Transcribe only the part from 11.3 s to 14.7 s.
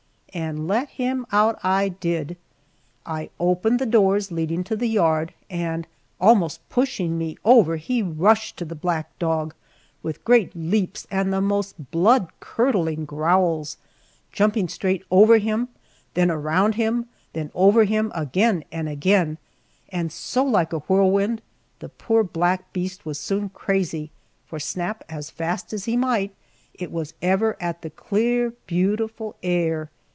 the most blood curdling growls, jumping